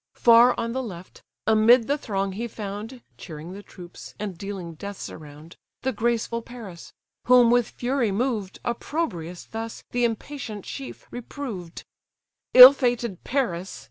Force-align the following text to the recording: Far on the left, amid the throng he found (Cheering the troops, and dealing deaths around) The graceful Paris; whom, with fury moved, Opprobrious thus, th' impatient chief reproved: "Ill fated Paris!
Far 0.15 0.59
on 0.59 0.71
the 0.71 0.81
left, 0.81 1.21
amid 1.45 1.85
the 1.85 1.95
throng 1.95 2.31
he 2.31 2.47
found 2.47 3.03
(Cheering 3.19 3.53
the 3.53 3.61
troops, 3.61 4.15
and 4.17 4.35
dealing 4.35 4.73
deaths 4.73 5.11
around) 5.11 5.57
The 5.83 5.91
graceful 5.93 6.41
Paris; 6.41 6.91
whom, 7.25 7.51
with 7.51 7.69
fury 7.69 8.11
moved, 8.11 8.59
Opprobrious 8.65 9.43
thus, 9.43 9.83
th' 9.91 9.97
impatient 9.97 10.65
chief 10.65 11.05
reproved: 11.11 11.83
"Ill 12.55 12.73
fated 12.73 13.23
Paris! 13.23 13.79